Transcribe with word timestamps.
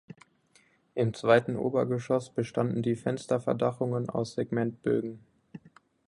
Im 0.95 1.13
zweiten 1.13 1.55
Obergeschoss 1.57 2.31
bestanden 2.31 2.81
die 2.81 2.95
Fensterverdachungen 2.95 4.09
aus 4.09 4.33
Segmentbögen. 4.33 5.19